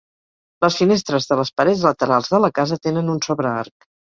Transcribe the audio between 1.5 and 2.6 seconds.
parets laterals de la